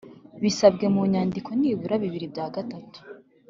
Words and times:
bisabwe 0.41 0.85
mu 0.93 1.01
nyandiko 1.11 1.49
nibura 1.59 1.95
na 1.97 2.01
bibiri 2.03 2.25
bya 2.33 2.45
gatatu 2.55 2.99